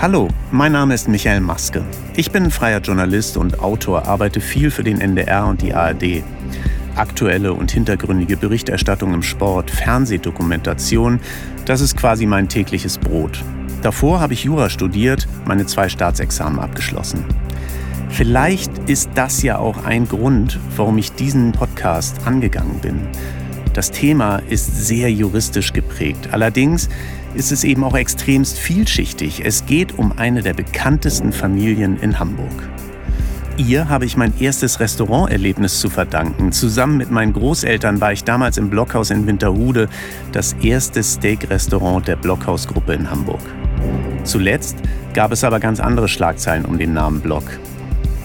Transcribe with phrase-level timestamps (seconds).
[0.00, 1.84] Hallo, mein Name ist Michael Maske.
[2.14, 6.22] Ich bin freier Journalist und Autor, arbeite viel für den NDR und die ARD.
[6.94, 11.18] Aktuelle und hintergründige Berichterstattung im Sport, Fernsehdokumentation,
[11.64, 13.42] das ist quasi mein tägliches Brot.
[13.82, 17.24] Davor habe ich Jura studiert, meine zwei Staatsexamen abgeschlossen.
[18.08, 23.00] Vielleicht ist das ja auch ein Grund, warum ich diesen Podcast angegangen bin.
[23.72, 26.28] Das Thema ist sehr juristisch geprägt.
[26.30, 26.88] Allerdings
[27.34, 29.42] ist es eben auch extremst vielschichtig.
[29.44, 32.68] Es geht um eine der bekanntesten Familien in Hamburg.
[33.58, 36.52] Ihr habe ich mein erstes Restauranterlebnis zu verdanken.
[36.52, 39.88] Zusammen mit meinen Großeltern war ich damals im Blockhaus in Winterhude,
[40.30, 43.40] das erste Steak-Restaurant der Blockhausgruppe in Hamburg.
[44.22, 44.76] Zuletzt
[45.12, 47.42] gab es aber ganz andere Schlagzeilen um den Namen Block.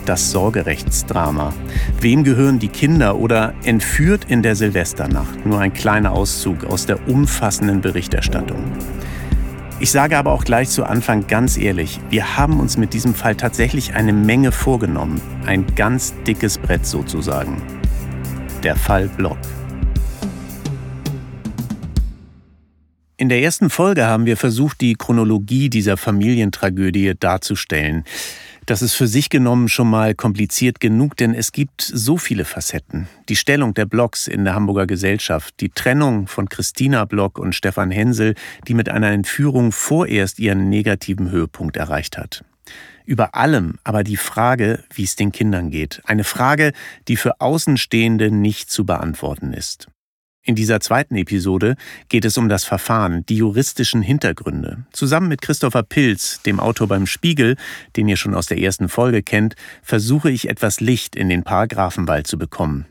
[0.06, 1.54] Das Sorgerechtsdrama.
[2.00, 5.48] Wem gehören die Kinder oder entführt in der Silvesternacht?
[5.48, 8.64] Nur ein kleiner Auszug aus der umfassenden Berichterstattung.
[9.84, 13.36] Ich sage aber auch gleich zu Anfang ganz ehrlich, wir haben uns mit diesem Fall
[13.36, 15.20] tatsächlich eine Menge vorgenommen.
[15.46, 17.62] Ein ganz dickes Brett sozusagen.
[18.64, 19.38] Der Fall Block.
[23.18, 28.06] In der ersten Folge haben wir versucht, die Chronologie dieser Familientragödie darzustellen.
[28.66, 33.10] Das ist für sich genommen schon mal kompliziert genug, denn es gibt so viele Facetten.
[33.28, 37.92] Die Stellung der Blocks in der Hamburger Gesellschaft, die Trennung von Christina Block und Stefan
[37.92, 38.36] Hensel,
[38.68, 42.46] die mit einer Entführung vorerst ihren negativen Höhepunkt erreicht hat.
[43.06, 46.02] Über allem aber die Frage, wie es den Kindern geht.
[46.06, 46.72] Eine Frage,
[47.10, 49.88] die für Außenstehende nicht zu beantworten ist.
[50.46, 51.78] In dieser zweiten Episode
[52.10, 54.86] geht es um das Verfahren, die juristischen Hintergründe.
[54.92, 57.56] Zusammen mit Christopher Pilz, dem Autor beim Spiegel,
[57.96, 62.28] den ihr schon aus der ersten Folge kennt, versuche ich etwas Licht in den Paragraphenwald
[62.28, 62.88] zu bekommen.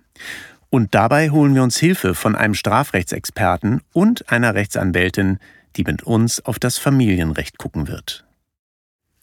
[0.70, 5.39] Und dabei holen wir uns Hilfe von einem Strafrechtsexperten und einer Rechtsanwältin,
[5.77, 8.25] die mit uns auf das Familienrecht gucken wird.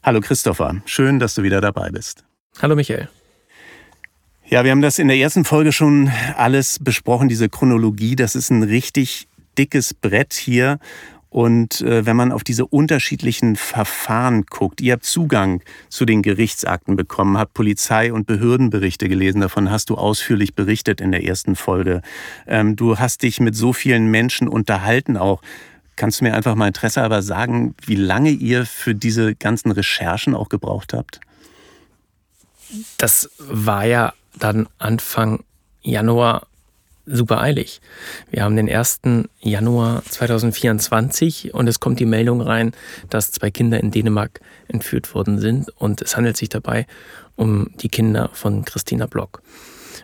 [0.03, 2.25] Hallo Christopher, schön, dass du wieder dabei bist.
[2.61, 3.09] Hallo Michael.
[4.51, 8.15] Ja, wir haben das in der ersten Folge schon alles besprochen, diese Chronologie.
[8.15, 9.27] Das ist ein richtig
[9.59, 10.79] dickes Brett hier.
[11.29, 16.95] Und äh, wenn man auf diese unterschiedlichen Verfahren guckt, ihr habt Zugang zu den Gerichtsakten
[16.95, 22.01] bekommen, habt Polizei- und Behördenberichte gelesen, davon hast du ausführlich berichtet in der ersten Folge.
[22.47, 25.43] Ähm, du hast dich mit so vielen Menschen unterhalten auch.
[25.95, 30.33] Kannst du mir einfach mal Interesse aber sagen, wie lange ihr für diese ganzen Recherchen
[30.33, 31.19] auch gebraucht habt?
[32.97, 35.43] Das war ja dann Anfang
[35.81, 36.47] Januar
[37.05, 37.81] super eilig.
[38.29, 39.01] Wir haben den 1.
[39.41, 42.71] Januar 2024 und es kommt die Meldung rein,
[43.09, 46.85] dass zwei Kinder in Dänemark entführt worden sind und es handelt sich dabei
[47.35, 49.41] um die Kinder von Christina Block.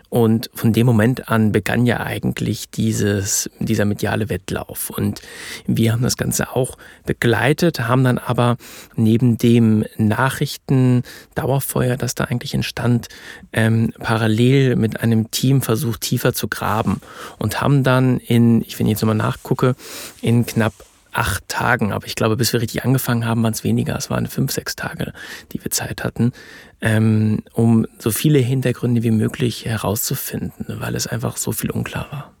[0.08, 4.90] Und von dem Moment an begann ja eigentlich dieses, dieser mediale Wettlauf.
[4.90, 5.20] Und
[5.66, 8.56] wir haben das Ganze auch begleitet, haben dann aber
[8.94, 13.08] neben dem Nachrichten-Dauerfeuer, das da eigentlich entstand,
[13.52, 17.00] ähm, parallel mit einem Team versucht, tiefer zu graben
[17.38, 19.74] und haben dann in, ich wenn ich jetzt nochmal nachgucke,
[20.20, 20.74] in knapp
[21.16, 23.96] acht Tagen, aber ich glaube, bis wir richtig angefangen haben, waren es weniger.
[23.96, 25.12] Es waren fünf, sechs Tage,
[25.52, 26.32] die wir Zeit hatten,
[26.80, 32.32] ähm, um so viele Hintergründe wie möglich herauszufinden, weil es einfach so viel unklar war.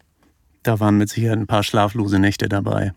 [0.62, 2.92] Da waren mit Sicherheit ein paar schlaflose Nächte dabei.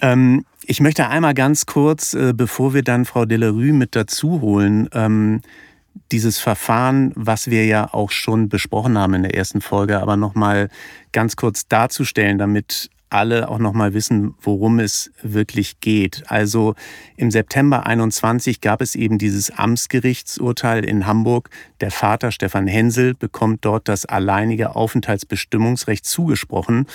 [0.00, 4.88] Ähm, ich möchte einmal ganz kurz, äh, bevor wir dann Frau Delerue mit dazu holen,
[4.92, 5.40] ähm,
[6.12, 10.68] dieses Verfahren, was wir ja auch schon besprochen haben in der ersten Folge, aber nochmal
[11.12, 16.24] ganz kurz darzustellen, damit alle auch noch mal wissen, worum es wirklich geht.
[16.28, 16.74] Also
[17.16, 21.50] im September 21 gab es eben dieses Amtsgerichtsurteil in Hamburg.
[21.80, 26.86] Der Vater Stefan Hensel bekommt dort das alleinige Aufenthaltsbestimmungsrecht zugesprochen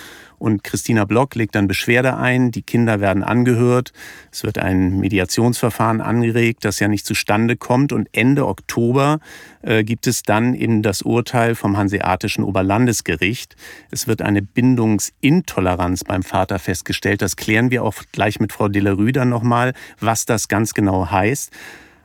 [0.44, 2.52] und Christina Block legt dann Beschwerde ein.
[2.52, 3.94] Die Kinder werden angehört.
[4.30, 7.94] Es wird ein Mediationsverfahren angeregt, das ja nicht zustande kommt.
[7.94, 9.20] Und Ende Oktober
[9.62, 13.56] äh, gibt es dann eben das Urteil vom Hanseatischen Oberlandesgericht.
[13.90, 17.22] Es wird eine Bindungsintoleranz beim Vater festgestellt.
[17.22, 21.52] Das klären wir auch gleich mit Frau Delerue dann nochmal, was das ganz genau heißt.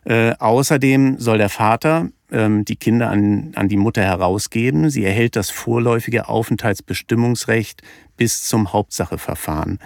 [0.04, 4.90] Äh, außerdem soll der Vater die Kinder an, an die Mutter herausgeben.
[4.90, 7.82] Sie erhält das vorläufige Aufenthaltsbestimmungsrecht
[8.18, 9.78] bis zum Hauptsacheverfahren.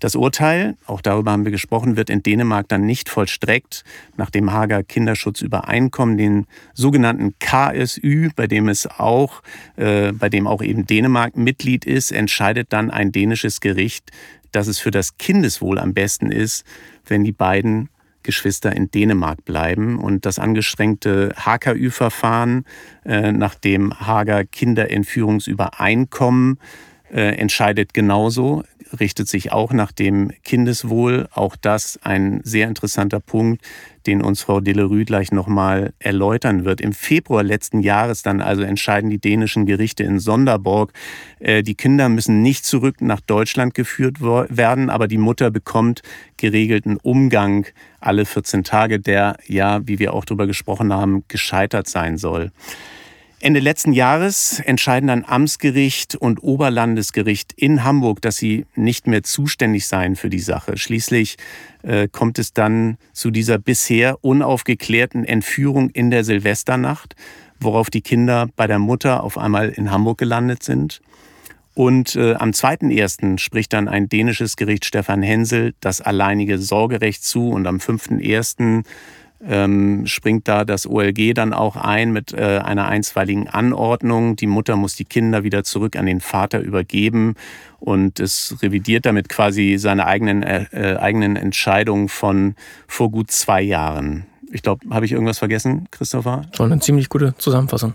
[0.00, 3.82] Das Urteil, auch darüber haben wir gesprochen, wird in Dänemark dann nicht vollstreckt.
[4.16, 9.42] Nach dem Hager Kinderschutzübereinkommen, den sogenannten KSÜ, bei dem es auch,
[9.76, 14.12] äh, bei dem auch eben Dänemark Mitglied ist, entscheidet dann ein dänisches Gericht,
[14.52, 16.64] dass es für das Kindeswohl am besten ist,
[17.06, 17.88] wenn die beiden
[18.28, 19.98] Geschwister in Dänemark bleiben.
[19.98, 22.66] Und das angestrengte HKÜ-Verfahren
[23.06, 26.58] äh, nach dem Hager Kinderentführungsübereinkommen
[27.10, 28.64] äh, entscheidet genauso.
[28.98, 31.28] Richtet sich auch nach dem Kindeswohl.
[31.32, 33.62] Auch das ein sehr interessanter Punkt,
[34.06, 36.80] den uns Frau Delerue gleich nochmal erläutern wird.
[36.80, 40.92] Im Februar letzten Jahres dann also entscheiden die dänischen Gerichte in Sonderborg,
[41.40, 46.02] äh, die Kinder müssen nicht zurück nach Deutschland geführt werden, aber die Mutter bekommt
[46.36, 47.66] geregelten Umgang
[48.00, 52.50] alle 14 Tage, der ja, wie wir auch darüber gesprochen haben, gescheitert sein soll.
[53.40, 59.86] Ende letzten Jahres entscheiden dann Amtsgericht und Oberlandesgericht in Hamburg, dass sie nicht mehr zuständig
[59.86, 60.76] seien für die Sache.
[60.76, 61.36] Schließlich
[61.82, 67.14] äh, kommt es dann zu dieser bisher unaufgeklärten Entführung in der Silvesternacht,
[67.60, 71.00] worauf die Kinder bei der Mutter auf einmal in Hamburg gelandet sind.
[71.74, 73.38] Und äh, am 2.1.
[73.38, 78.82] spricht dann ein dänisches Gericht Stefan Hensel das alleinige Sorgerecht zu und am 5.1
[79.46, 84.36] ähm, springt da das OLG dann auch ein mit äh, einer einstweiligen Anordnung.
[84.36, 87.34] Die Mutter muss die Kinder wieder zurück an den Vater übergeben
[87.78, 92.56] und es revidiert damit quasi seine eigenen, äh, äh eigenen Entscheidungen von
[92.86, 94.26] vor gut zwei Jahren.
[94.50, 96.42] Ich glaube, habe ich irgendwas vergessen, Christopher?
[96.52, 97.94] Schon eine ziemlich gute Zusammenfassung.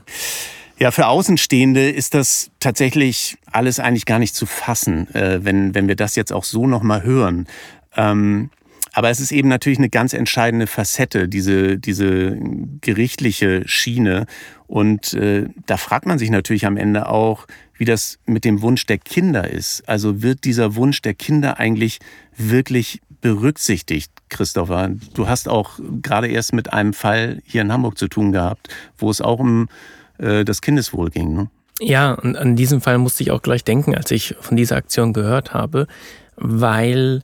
[0.79, 5.87] Ja, für Außenstehende ist das tatsächlich alles eigentlich gar nicht zu fassen, äh, wenn, wenn
[5.87, 7.47] wir das jetzt auch so nochmal hören.
[7.95, 8.49] Ähm,
[8.93, 12.37] aber es ist eben natürlich eine ganz entscheidende Facette, diese, diese
[12.79, 14.27] gerichtliche Schiene.
[14.67, 18.85] Und äh, da fragt man sich natürlich am Ende auch, wie das mit dem Wunsch
[18.85, 19.87] der Kinder ist.
[19.89, 21.99] Also wird dieser Wunsch der Kinder eigentlich
[22.37, 24.91] wirklich berücksichtigt, Christopher?
[25.15, 29.09] Du hast auch gerade erst mit einem Fall hier in Hamburg zu tun gehabt, wo
[29.09, 29.69] es auch um
[30.19, 31.33] äh, das Kindeswohl ging.
[31.33, 31.49] Ne?
[31.79, 35.13] Ja, und an diesen Fall musste ich auch gleich denken, als ich von dieser Aktion
[35.13, 35.87] gehört habe,
[36.35, 37.23] weil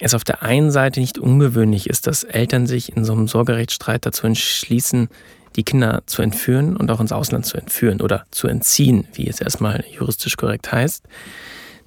[0.00, 4.06] es auf der einen Seite nicht ungewöhnlich ist, dass Eltern sich in so einem Sorgerechtsstreit
[4.06, 5.08] dazu entschließen,
[5.56, 9.40] die Kinder zu entführen und auch ins Ausland zu entführen oder zu entziehen, wie es
[9.40, 11.04] erstmal juristisch korrekt heißt.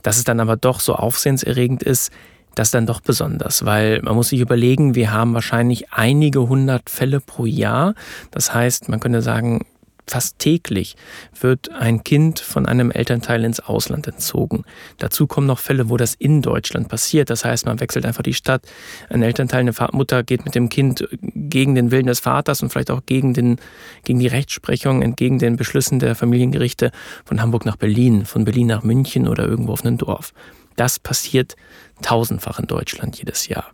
[0.01, 2.12] Dass es dann aber doch so aufsehenserregend ist,
[2.56, 7.19] das dann doch besonders, weil man muss sich überlegen, wir haben wahrscheinlich einige hundert Fälle
[7.19, 7.95] pro Jahr.
[8.30, 9.65] Das heißt, man könnte sagen,
[10.06, 10.96] Fast täglich
[11.40, 14.66] wird ein Kind von einem Elternteil ins Ausland entzogen.
[14.98, 17.30] Dazu kommen noch Fälle, wo das in Deutschland passiert.
[17.30, 18.64] Das heißt, man wechselt einfach die Stadt.
[19.10, 22.92] Ein Elternteil, eine Mutter geht mit dem Kind gegen den Willen des Vaters und vielleicht
[22.92, 23.58] auch gegen, den,
[24.04, 26.92] gegen die Rechtsprechung, entgegen den Beschlüssen der Familiengerichte
[27.24, 30.34] von Hamburg nach Berlin, von Berlin nach München oder irgendwo auf einem Dorf.
[30.76, 31.56] Das passiert
[32.02, 33.72] tausendfach in Deutschland jedes Jahr.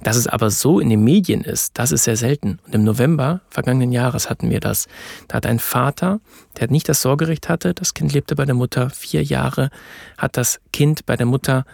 [0.00, 2.60] Dass es aber so in den Medien ist, das ist sehr selten.
[2.66, 4.86] Und im November vergangenen Jahres hatten wir das.
[5.26, 6.20] Da hat ein Vater,
[6.60, 9.70] der nicht das Sorgerecht hatte, das Kind lebte bei der Mutter vier Jahre,
[10.16, 11.64] hat das Kind bei der Mutter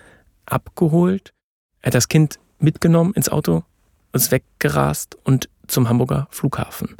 [0.46, 1.34] abgeholt,
[1.82, 3.62] hat das Kind mitgenommen ins Auto,
[4.14, 6.96] ist weggerast und zum Hamburger Flughafen.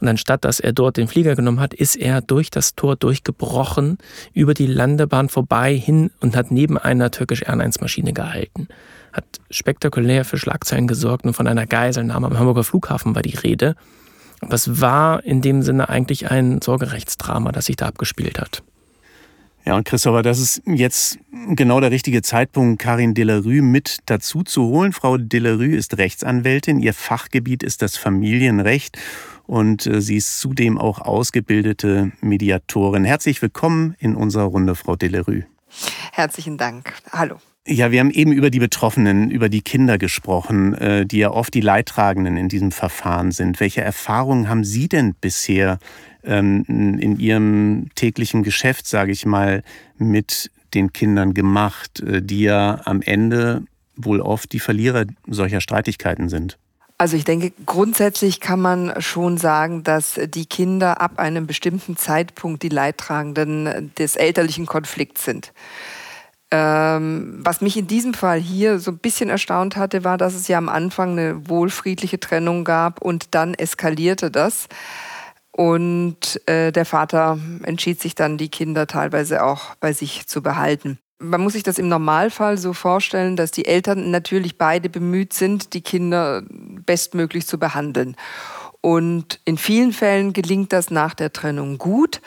[0.00, 3.98] Und anstatt dass er dort den Flieger genommen hat, ist er durch das Tor durchgebrochen,
[4.32, 8.68] über die Landebahn vorbei hin und hat neben einer Turkish Airlines Maschine gehalten
[9.18, 13.76] hat spektakulär für Schlagzeilen gesorgt und von einer Geiselnahme am Hamburger Flughafen war die Rede.
[14.40, 18.62] Aber es war in dem Sinne eigentlich ein Sorgerechtsdrama, das sich da abgespielt hat.
[19.64, 21.18] Ja, und Christopher, das ist jetzt
[21.50, 24.92] genau der richtige Zeitpunkt, Karin Delarue mit dazu zu holen.
[24.92, 28.96] Frau Delarue ist Rechtsanwältin, ihr Fachgebiet ist das Familienrecht
[29.46, 33.04] und äh, sie ist zudem auch ausgebildete Mediatorin.
[33.04, 35.44] Herzlich willkommen in unserer Runde, Frau Delarue.
[36.12, 36.94] Herzlichen Dank.
[37.12, 37.36] Hallo.
[37.70, 41.52] Ja, wir haben eben über die Betroffenen, über die Kinder gesprochen, äh, die ja oft
[41.52, 43.60] die Leidtragenden in diesem Verfahren sind.
[43.60, 45.78] Welche Erfahrungen haben Sie denn bisher
[46.24, 49.62] ähm, in Ihrem täglichen Geschäft, sage ich mal,
[49.98, 53.64] mit den Kindern gemacht, äh, die ja am Ende
[53.96, 56.56] wohl oft die Verlierer solcher Streitigkeiten sind?
[56.96, 62.62] Also ich denke, grundsätzlich kann man schon sagen, dass die Kinder ab einem bestimmten Zeitpunkt
[62.62, 65.52] die Leidtragenden des elterlichen Konflikts sind.
[66.50, 70.48] Ähm, was mich in diesem Fall hier so ein bisschen erstaunt hatte, war, dass es
[70.48, 74.68] ja am Anfang eine wohlfriedliche Trennung gab und dann eskalierte das.
[75.52, 80.98] Und äh, der Vater entschied sich dann, die Kinder teilweise auch bei sich zu behalten.
[81.18, 85.74] Man muss sich das im Normalfall so vorstellen, dass die Eltern natürlich beide bemüht sind,
[85.74, 88.14] die Kinder bestmöglich zu behandeln.
[88.80, 92.20] Und in vielen Fällen gelingt das nach der Trennung gut.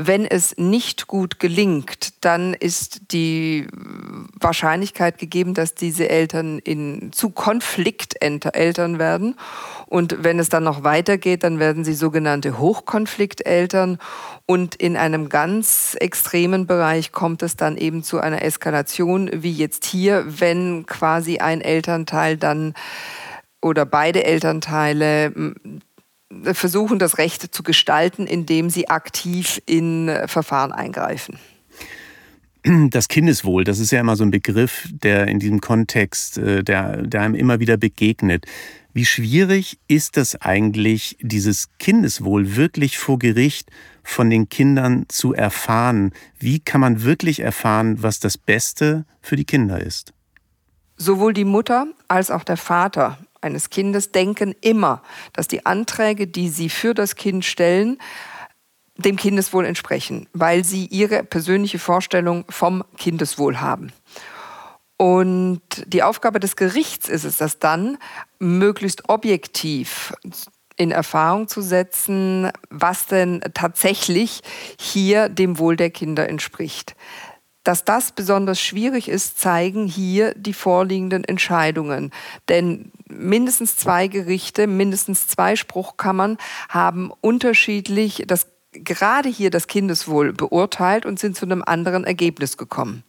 [0.00, 3.66] Wenn es nicht gut gelingt, dann ist die
[4.38, 9.34] Wahrscheinlichkeit gegeben, dass diese Eltern in, zu Konflikteltern werden.
[9.86, 13.98] Und wenn es dann noch weitergeht, dann werden sie sogenannte Hochkonflikteltern.
[14.46, 19.84] Und in einem ganz extremen Bereich kommt es dann eben zu einer Eskalation, wie jetzt
[19.84, 22.74] hier, wenn quasi ein Elternteil dann
[23.60, 25.32] oder beide Elternteile
[26.52, 31.38] versuchen, das Recht zu gestalten, indem sie aktiv in äh, Verfahren eingreifen.
[32.90, 37.02] das Kindeswohl, das ist ja immer so ein Begriff, der in diesem Kontext, äh, der,
[37.02, 38.46] der einem immer wieder begegnet.
[38.92, 43.70] Wie schwierig ist es eigentlich, dieses Kindeswohl wirklich vor Gericht
[44.02, 46.12] von den Kindern zu erfahren?
[46.38, 50.12] Wie kann man wirklich erfahren, was das Beste für die Kinder ist?
[50.96, 55.02] Sowohl die Mutter als auch der Vater eines Kindes denken immer,
[55.32, 57.98] dass die Anträge, die sie für das Kind stellen,
[58.96, 63.92] dem Kindeswohl entsprechen, weil sie ihre persönliche Vorstellung vom Kindeswohl haben.
[64.96, 67.98] Und die Aufgabe des Gerichts ist es, das dann
[68.40, 70.12] möglichst objektiv
[70.76, 74.40] in Erfahrung zu setzen, was denn tatsächlich
[74.78, 76.96] hier dem Wohl der Kinder entspricht.
[77.68, 82.12] Dass das besonders schwierig ist, zeigen hier die vorliegenden Entscheidungen.
[82.48, 86.38] Denn mindestens zwei Gerichte, mindestens zwei Spruchkammern
[86.70, 93.04] haben unterschiedlich das gerade hier das Kindeswohl beurteilt und sind zu einem anderen Ergebnis gekommen.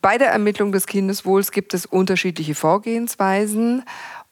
[0.00, 3.84] Bei der Ermittlung des Kindeswohls gibt es unterschiedliche Vorgehensweisen.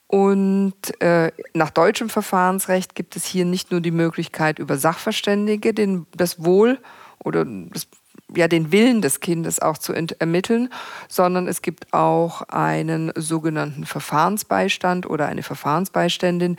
[0.06, 6.06] Und äh, nach deutschem Verfahrensrecht gibt es hier nicht nur die Möglichkeit, über Sachverständige den,
[6.16, 6.78] das Wohl
[7.22, 7.88] oder das
[8.34, 10.70] ja, den Willen des Kindes auch zu ermitteln,
[11.08, 16.56] sondern es gibt auch einen sogenannten Verfahrensbeistand oder eine Verfahrensbeiständin,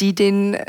[0.00, 0.66] die den äh,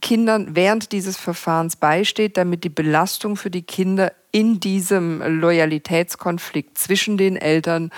[0.00, 7.16] Kindern während dieses Verfahrens beisteht, damit die Belastung für die Kinder in diesem Loyalitätskonflikt zwischen
[7.16, 7.90] den Eltern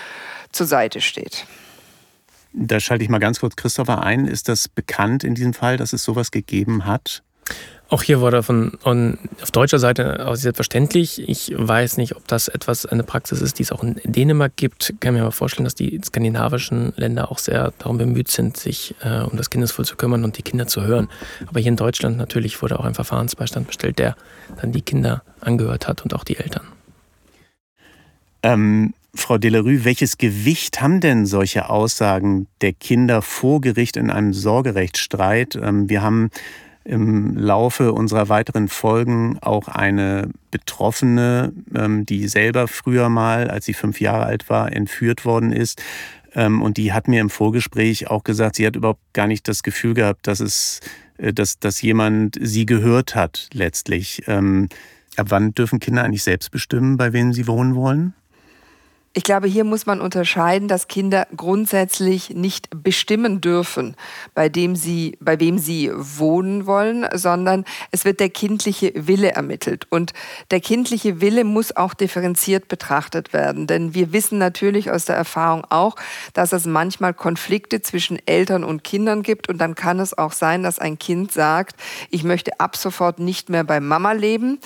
[0.51, 1.45] zur Seite steht.
[2.53, 4.25] Da schalte ich mal ganz kurz Christopher ein.
[4.25, 7.23] Ist das bekannt in diesem Fall, dass es sowas gegeben hat?
[7.91, 11.27] Auch hier wurde von, von auf deutscher Seite aus selbstverständlich.
[11.27, 14.91] Ich weiß nicht, ob das etwas eine Praxis ist, die es auch in Dänemark gibt.
[14.91, 18.93] Ich kann mir aber vorstellen, dass die skandinavischen Länder auch sehr darum bemüht sind, sich
[19.01, 21.09] äh, um das Kindeswohl zu kümmern und die Kinder zu hören.
[21.47, 24.15] Aber hier in Deutschland natürlich wurde auch ein Verfahrensbeistand bestellt, der
[24.61, 26.67] dann die Kinder angehört hat und auch die Eltern.
[28.43, 34.33] Ähm, Frau Delerue, welches Gewicht haben denn solche Aussagen der Kinder vor Gericht in einem
[34.33, 35.55] Sorgerechtsstreit?
[35.55, 36.29] Ähm, wir haben
[36.83, 43.73] im Laufe unserer weiteren Folgen auch eine Betroffene, ähm, die selber früher mal, als sie
[43.73, 45.81] fünf Jahre alt war, entführt worden ist.
[46.33, 49.63] Ähm, und die hat mir im Vorgespräch auch gesagt, sie hat überhaupt gar nicht das
[49.63, 50.79] Gefühl gehabt, dass es,
[51.17, 54.23] äh, dass, dass jemand sie gehört hat letztlich.
[54.27, 54.69] Ähm,
[55.17, 58.13] ab wann dürfen Kinder eigentlich selbst bestimmen, bei wem sie wohnen wollen?
[59.13, 63.95] Ich glaube, hier muss man unterscheiden, dass Kinder grundsätzlich nicht bestimmen dürfen,
[64.35, 69.87] bei dem sie, bei wem sie wohnen wollen, sondern es wird der kindliche Wille ermittelt.
[69.89, 70.13] Und
[70.51, 73.65] der kindliche Wille muss auch differenziert betrachtet werden.
[73.65, 75.95] Denn wir wissen natürlich aus der Erfahrung auch,
[76.33, 79.49] dass es manchmal Konflikte zwischen Eltern und Kindern gibt.
[79.49, 83.49] Und dann kann es auch sein, dass ein Kind sagt, ich möchte ab sofort nicht
[83.49, 84.59] mehr bei Mama leben.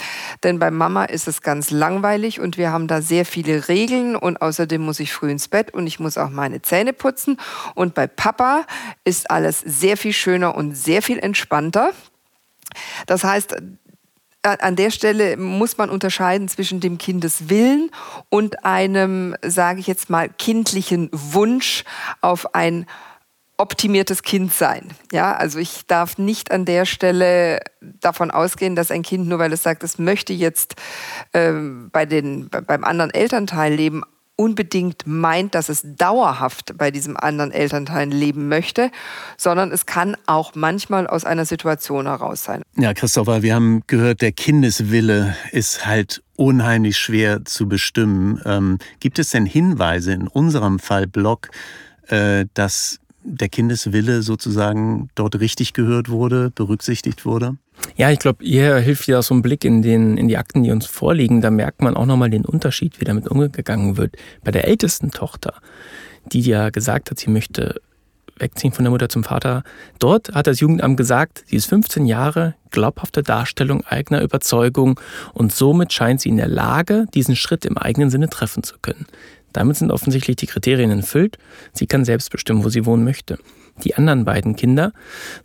[0.43, 4.32] Denn bei Mama ist es ganz langweilig und wir haben da sehr viele Regeln und
[4.33, 7.39] und außerdem muss ich früh ins Bett und ich muss auch meine Zähne putzen.
[7.75, 8.65] Und bei Papa
[9.03, 11.91] ist alles sehr viel schöner und sehr viel entspannter.
[13.05, 13.55] Das heißt,
[14.41, 17.91] an der Stelle muss man unterscheiden zwischen dem Kindeswillen
[18.29, 21.83] und einem, sage ich jetzt mal, kindlichen Wunsch
[22.21, 22.87] auf ein
[23.57, 24.89] optimiertes Kind sein.
[25.11, 29.53] Ja, also ich darf nicht an der Stelle davon ausgehen, dass ein Kind nur weil
[29.53, 30.75] es sagt, es möchte jetzt
[31.33, 31.53] äh,
[31.91, 34.03] bei den, beim anderen Elternteil leben,
[34.35, 38.89] unbedingt meint, dass es dauerhaft bei diesem anderen Elternteil leben möchte,
[39.37, 42.63] sondern es kann auch manchmal aus einer Situation heraus sein.
[42.75, 48.41] Ja, Christopher, wir haben gehört, der Kindeswille ist halt unheimlich schwer zu bestimmen.
[48.45, 51.49] Ähm, gibt es denn Hinweise in unserem Fall Blog,
[52.07, 57.57] äh, dass der Kindeswille sozusagen dort richtig gehört wurde, berücksichtigt wurde?
[57.95, 60.71] Ja, ich glaube, hier hilft ja so ein Blick in, den, in die Akten, die
[60.71, 61.41] uns vorliegen.
[61.41, 64.15] Da merkt man auch nochmal den Unterschied, wie damit umgegangen wird.
[64.43, 65.53] Bei der ältesten Tochter,
[66.25, 67.81] die ja gesagt hat, sie möchte
[68.37, 69.63] wegziehen von der Mutter zum Vater.
[69.99, 74.99] Dort hat das Jugendamt gesagt, sie ist 15 Jahre, glaubhafte Darstellung eigener Überzeugung
[75.33, 79.05] und somit scheint sie in der Lage, diesen Schritt im eigenen Sinne treffen zu können.
[79.53, 81.37] Damit sind offensichtlich die Kriterien erfüllt.
[81.73, 83.37] Sie kann selbst bestimmen, wo sie wohnen möchte.
[83.83, 84.93] Die anderen beiden Kinder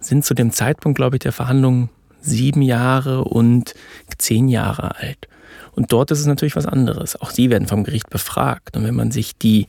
[0.00, 3.74] sind zu dem Zeitpunkt, glaube ich, der Verhandlungen sieben Jahre und
[4.18, 5.28] zehn Jahre alt.
[5.72, 7.20] Und dort ist es natürlich was anderes.
[7.20, 8.76] Auch sie werden vom Gericht befragt.
[8.76, 9.68] Und wenn man sich die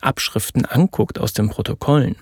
[0.00, 2.16] Abschriften anguckt aus den Protokollen,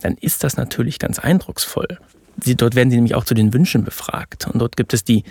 [0.00, 1.98] dann ist das natürlich ganz eindrucksvoll.
[2.40, 4.46] Sie, dort werden sie nämlich auch zu den Wünschen befragt.
[4.48, 5.24] Und dort gibt es die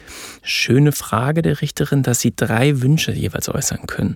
[0.43, 4.15] schöne Frage der Richterin, dass sie drei Wünsche jeweils äußern können.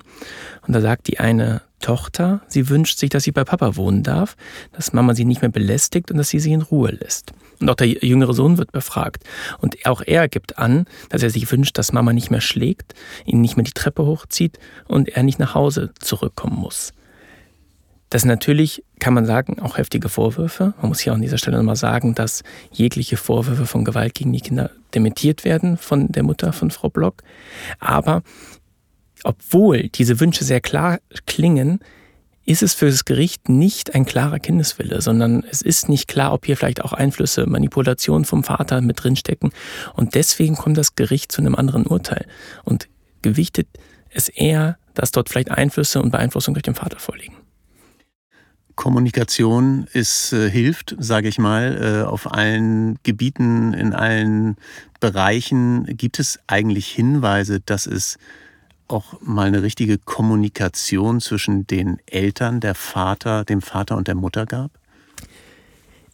[0.66, 4.36] Und da sagt die eine Tochter, sie wünscht sich, dass sie bei Papa wohnen darf,
[4.72, 7.34] dass Mama sie nicht mehr belästigt und dass sie sie in Ruhe lässt.
[7.60, 9.24] Und auch der jüngere Sohn wird befragt.
[9.60, 12.94] Und auch er gibt an, dass er sich wünscht, dass Mama nicht mehr schlägt,
[13.26, 16.94] ihn nicht mehr die Treppe hochzieht und er nicht nach Hause zurückkommen muss.
[18.16, 20.74] Das natürlich, kann man sagen, auch heftige Vorwürfe.
[20.78, 24.32] Man muss hier auch an dieser Stelle nochmal sagen, dass jegliche Vorwürfe von Gewalt gegen
[24.32, 27.24] die Kinder dementiert werden von der Mutter von Frau Block.
[27.82, 28.24] Aber
[29.26, 31.80] obwohl diese Wünsche sehr klar klingen,
[32.46, 36.46] ist es für das Gericht nicht ein klarer Kindeswille, sondern es ist nicht klar, ob
[36.46, 39.52] hier vielleicht auch Einflüsse, Manipulationen vom Vater mit drinstecken.
[39.94, 42.26] Und deswegen kommt das Gericht zu einem anderen Urteil
[42.64, 42.88] und
[43.22, 43.68] gewichtet
[44.10, 47.45] es eher, dass dort vielleicht Einflüsse und Beeinflussung durch den Vater vorliegen.
[48.76, 54.58] Kommunikation ist, äh, hilft, sage ich mal, äh, auf allen Gebieten, in allen
[55.00, 55.86] Bereichen.
[55.98, 58.18] Gibt es eigentlich Hinweise, dass es
[58.88, 64.46] auch mal eine richtige Kommunikation zwischen den Eltern, der Vater, dem Vater und der Mutter
[64.46, 64.72] gab?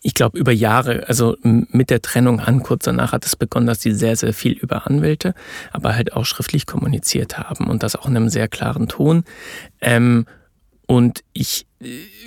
[0.03, 3.81] Ich glaube, über Jahre, also mit der Trennung an, kurz danach hat es begonnen, dass
[3.81, 5.35] sie sehr, sehr viel über Anwälte,
[5.71, 9.25] aber halt auch schriftlich kommuniziert haben und das auch in einem sehr klaren Ton.
[9.79, 10.25] Ähm,
[10.87, 11.67] und ich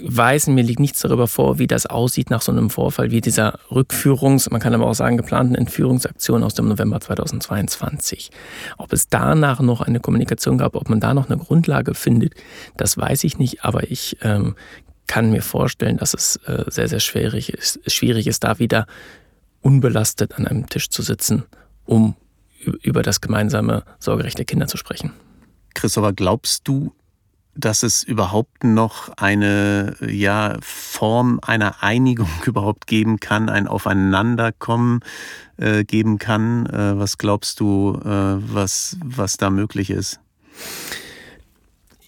[0.02, 3.58] weiß, mir liegt nichts darüber vor, wie das aussieht nach so einem Vorfall, wie dieser
[3.70, 8.30] Rückführungs-, man kann aber auch sagen, geplanten Entführungsaktion aus dem November 2022.
[8.78, 12.34] Ob es danach noch eine Kommunikation gab, ob man da noch eine Grundlage findet,
[12.76, 14.56] das weiß ich nicht, aber ich ähm,
[15.06, 18.87] kann mir vorstellen, dass es äh, sehr, sehr schwierig ist, schwierig ist, da wieder
[19.61, 21.44] unbelastet an einem Tisch zu sitzen,
[21.84, 22.16] um
[22.82, 25.12] über das gemeinsame Sorgerecht der Kinder zu sprechen.
[25.75, 26.94] Christopher, glaubst du,
[27.56, 35.00] dass es überhaupt noch eine ja, Form einer Einigung überhaupt geben kann, ein Aufeinanderkommen
[35.56, 36.66] äh, geben kann.
[36.66, 40.20] Äh, was glaubst du, äh, was, was da möglich ist?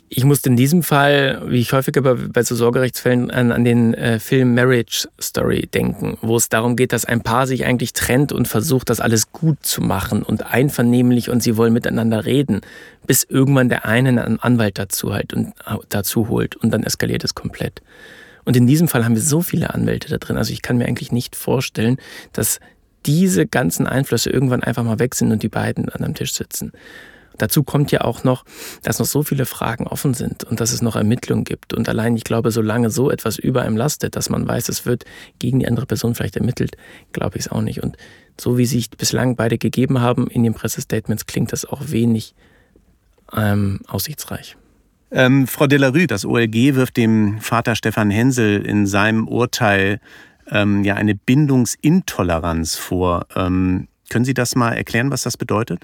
[0.08, 3.92] Ich musste in diesem Fall, wie ich häufiger bei, bei so Sorgerechtsfällen, an, an den
[3.94, 8.30] äh, Film Marriage Story denken, wo es darum geht, dass ein Paar sich eigentlich trennt
[8.30, 12.60] und versucht, das alles gut zu machen und einvernehmlich und sie wollen miteinander reden,
[13.06, 15.54] bis irgendwann der eine einen Anwalt dazu halt und
[15.88, 17.82] dazu holt und dann eskaliert es komplett.
[18.44, 20.36] Und in diesem Fall haben wir so viele Anwälte da drin.
[20.36, 21.96] Also ich kann mir eigentlich nicht vorstellen,
[22.32, 22.60] dass
[23.06, 26.72] diese ganzen Einflüsse irgendwann einfach mal weg sind und die beiden an einem Tisch sitzen.
[27.38, 28.44] Dazu kommt ja auch noch,
[28.82, 31.74] dass noch so viele Fragen offen sind und dass es noch Ermittlungen gibt.
[31.74, 35.04] Und allein, ich glaube, solange so etwas über einem lastet, dass man weiß, es wird
[35.38, 36.76] gegen die andere Person vielleicht ermittelt,
[37.12, 37.82] glaube ich es auch nicht.
[37.82, 37.96] Und
[38.40, 42.34] so wie sich bislang beide gegeben haben in den Pressestatements, klingt das auch wenig
[43.34, 44.56] ähm, aussichtsreich.
[45.10, 50.00] Ähm, Frau Delarue, das OLG wirft dem Vater Stefan Hensel in seinem Urteil
[50.50, 53.26] ähm, ja eine Bindungsintoleranz vor.
[53.34, 55.80] Ähm, können Sie das mal erklären, was das bedeutet?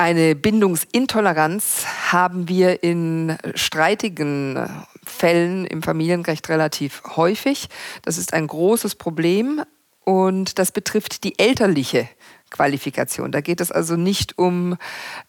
[0.00, 4.68] Eine Bindungsintoleranz haben wir in streitigen
[5.04, 7.68] Fällen im Familienrecht relativ häufig.
[8.02, 9.60] Das ist ein großes Problem
[10.04, 12.08] und das betrifft die elterliche
[12.50, 13.32] Qualifikation.
[13.32, 14.76] Da geht es also nicht um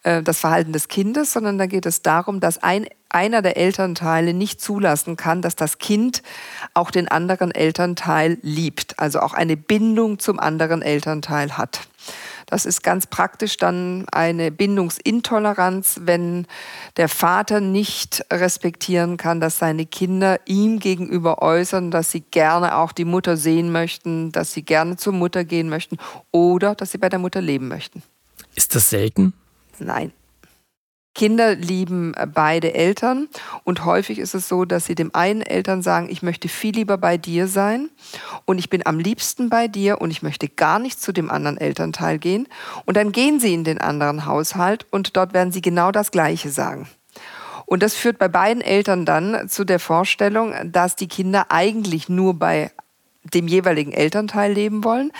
[0.04, 4.36] äh, das Verhalten des Kindes, sondern da geht es darum, dass ein, einer der Elternteile
[4.36, 6.22] nicht zulassen kann, dass das Kind
[6.76, 11.82] auch den anderen Elternteil liebt, also auch eine Bindung zum anderen Elternteil hat.
[12.50, 16.48] Das ist ganz praktisch dann eine Bindungsintoleranz, wenn
[16.98, 22.92] der Vater nicht respektieren kann, dass seine Kinder ihm gegenüber äußern, dass sie gerne auch
[22.92, 25.98] die Mutter sehen möchten, dass sie gerne zur Mutter gehen möchten
[26.32, 28.02] oder dass sie bei der Mutter leben möchten.
[28.56, 29.34] Ist das selten?
[29.78, 30.12] Nein.
[31.16, 33.28] Kinder lieben äh, beide Eltern
[33.64, 36.98] und häufig ist es so, dass sie dem einen Eltern sagen, ich möchte viel lieber
[36.98, 37.90] bei dir sein
[38.46, 41.58] und ich bin am liebsten bei dir und ich möchte gar nicht zu dem anderen
[41.58, 42.48] Elternteil gehen
[42.86, 46.50] und dann gehen sie in den anderen Haushalt und dort werden sie genau das Gleiche
[46.50, 46.88] sagen.
[47.66, 52.34] Und das führt bei beiden Eltern dann zu der Vorstellung, dass die Kinder eigentlich nur
[52.34, 52.72] bei
[53.24, 55.12] dem jeweiligen Elternteil leben wollen.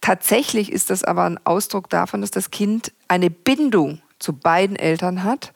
[0.00, 5.24] Tatsächlich ist das aber ein Ausdruck davon, dass das Kind eine Bindung zu beiden Eltern
[5.24, 5.52] hat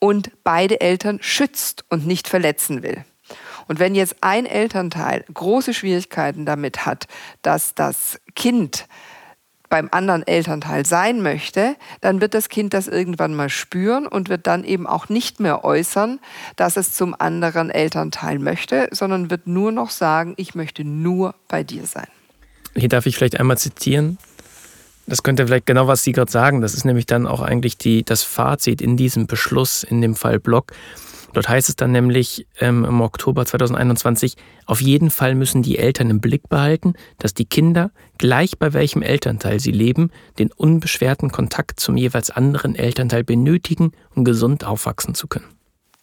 [0.00, 3.04] und beide Eltern schützt und nicht verletzen will.
[3.68, 7.06] Und wenn jetzt ein Elternteil große Schwierigkeiten damit hat,
[7.42, 8.86] dass das Kind
[9.68, 14.46] beim anderen Elternteil sein möchte, dann wird das Kind das irgendwann mal spüren und wird
[14.46, 16.20] dann eben auch nicht mehr äußern,
[16.54, 21.64] dass es zum anderen Elternteil möchte, sondern wird nur noch sagen, ich möchte nur bei
[21.64, 22.06] dir sein.
[22.76, 24.18] Hier darf ich vielleicht einmal zitieren.
[25.06, 26.60] Das könnte vielleicht genau, was Sie gerade sagen.
[26.60, 30.40] Das ist nämlich dann auch eigentlich die, das Fazit in diesem Beschluss, in dem Fall
[30.40, 30.72] Block.
[31.32, 36.08] Dort heißt es dann nämlich ähm, im Oktober 2021, auf jeden Fall müssen die Eltern
[36.08, 41.78] im Blick behalten, dass die Kinder, gleich bei welchem Elternteil sie leben, den unbeschwerten Kontakt
[41.78, 45.44] zum jeweils anderen Elternteil benötigen, um gesund aufwachsen zu können.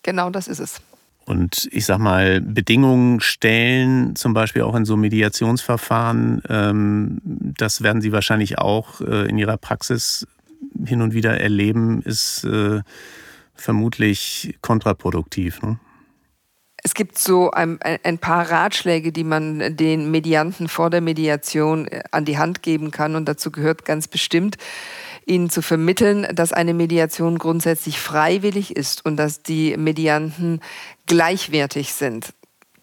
[0.03, 0.81] Genau das ist es.
[1.25, 8.01] Und ich sag mal, Bedingungen stellen, zum Beispiel auch in so Mediationsverfahren, ähm, das werden
[8.01, 10.27] Sie wahrscheinlich auch äh, in Ihrer Praxis
[10.85, 12.81] hin und wieder erleben, ist äh,
[13.55, 15.61] vermutlich kontraproduktiv.
[15.61, 15.79] Ne?
[16.85, 22.03] Es gibt so ein, ein, paar Ratschläge, die man den Medianten vor der Mediation äh,
[22.11, 23.15] an die Hand geben kann.
[23.15, 24.57] Und dazu gehört ganz bestimmt,
[25.25, 30.61] ihnen zu vermitteln, dass eine Mediation grundsätzlich freiwillig ist und dass die Medianten
[31.05, 32.33] gleichwertig sind.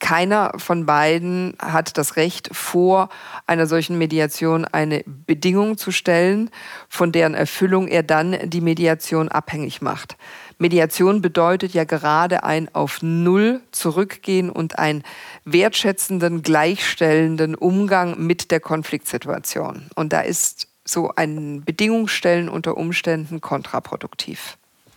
[0.00, 3.10] Keiner von beiden hat das Recht, vor
[3.46, 6.50] einer solchen Mediation eine Bedingung zu stellen,
[6.88, 10.16] von deren Erfüllung er dann die Mediation abhängig macht.
[10.56, 15.04] Mediation bedeutet ja gerade ein auf Null zurückgehen und einen
[15.44, 19.90] wertschätzenden, gleichstellenden Umgang mit der Konfliktsituation.
[19.94, 24.56] Und da ist so ein Bedingungsstellen unter Umständen kontraproduktiv.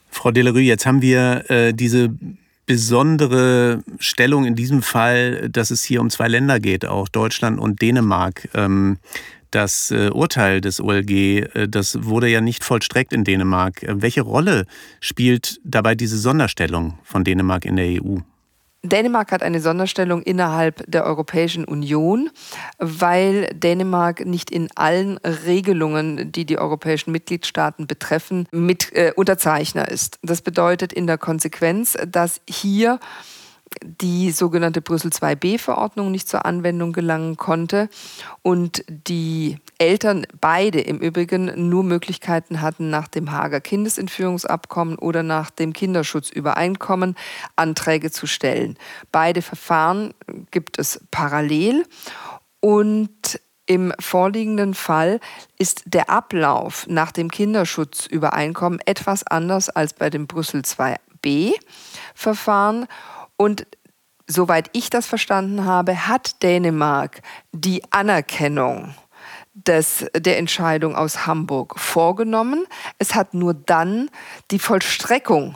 [0.09, 2.13] Frau Delerue, jetzt haben wir äh, diese
[2.65, 7.81] besondere Stellung in diesem Fall, dass es hier um zwei Länder geht, auch Deutschland und
[7.81, 8.49] Dänemark.
[8.53, 8.97] Ähm,
[9.51, 13.85] das äh, Urteil des OLG, äh, das wurde ja nicht vollstreckt in Dänemark.
[13.87, 14.65] Welche Rolle
[14.99, 18.17] spielt dabei diese Sonderstellung von Dänemark in der EU?
[18.85, 22.29] Dänemark hat eine Sonderstellung innerhalb der Europäischen Union,
[22.79, 30.19] weil Dänemark nicht in allen Regelungen, die die europäischen Mitgliedstaaten betreffen, mit äh, Unterzeichner ist.
[30.21, 32.99] Das bedeutet in der Konsequenz, dass hier
[33.81, 37.89] die sogenannte Brüssel 2b-Verordnung nicht zur Anwendung gelangen konnte
[38.41, 45.49] und die Eltern beide im Übrigen nur Möglichkeiten hatten, nach dem Hager Kindesentführungsabkommen oder nach
[45.49, 47.15] dem Kinderschutzübereinkommen
[47.55, 48.77] Anträge zu stellen.
[49.11, 50.13] Beide Verfahren
[50.51, 51.85] gibt es parallel
[52.59, 55.19] und im vorliegenden Fall
[55.57, 61.53] ist der Ablauf nach dem Kinderschutzübereinkommen etwas anders als bei dem Brüssel 2b
[62.13, 62.87] Verfahren
[63.37, 63.65] und
[64.27, 68.95] soweit ich das verstanden habe, hat Dänemark die Anerkennung
[69.53, 72.65] des, der Entscheidung aus Hamburg vorgenommen.
[72.97, 74.09] Es hat nur dann
[74.51, 75.55] die Vollstreckung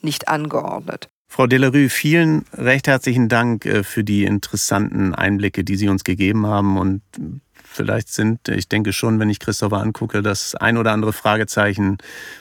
[0.00, 1.08] nicht angeordnet.
[1.28, 6.46] Frau Delarue, vielen recht herzlichen Dank äh, für die interessanten Einblicke, die Sie uns gegeben
[6.46, 6.78] haben.
[6.78, 7.02] Und
[7.64, 11.98] vielleicht sind, ich denke schon, wenn ich Christopher angucke, das ein oder andere Fragezeichen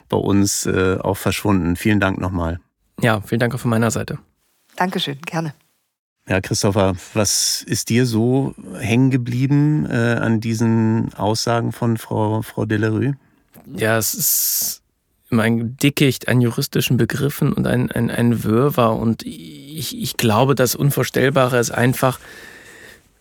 [0.08, 1.76] bei uns äh, auch verschwunden.
[1.76, 2.60] Vielen Dank nochmal.
[3.02, 4.20] Ja, vielen Dank auch von meiner Seite.
[4.76, 5.54] Dankeschön, gerne.
[6.28, 12.66] Ja, Christopher, was ist dir so hängen geblieben äh, an diesen Aussagen von Frau, Frau
[12.66, 13.16] Delarue?
[13.76, 14.82] Ja, es ist
[15.30, 18.98] immer ein Dickicht an juristischen Begriffen und ein, ein, ein Wirrwarr.
[18.98, 22.20] Und ich, ich glaube, das Unvorstellbare ist einfach,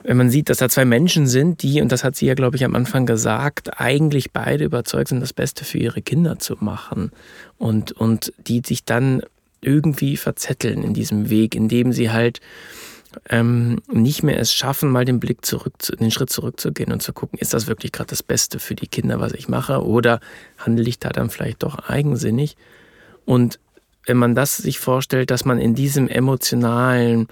[0.02, 2.56] wenn man sieht, dass da zwei Menschen sind, die, und das hat sie ja, glaube
[2.56, 7.10] ich, am Anfang gesagt, eigentlich beide überzeugt sind, das Beste für ihre Kinder zu machen.
[7.58, 9.22] Und, und die sich dann
[9.64, 12.40] irgendwie verzetteln in diesem Weg, indem sie halt
[13.30, 17.38] ähm, nicht mehr es schaffen, mal den Blick zurück, den Schritt zurückzugehen und zu gucken,
[17.38, 20.20] ist das wirklich gerade das Beste für die Kinder, was ich mache, oder
[20.58, 22.56] handle ich da dann vielleicht doch eigensinnig?
[23.24, 23.58] Und
[24.06, 27.28] wenn man das sich vorstellt, dass man in diesem emotionalen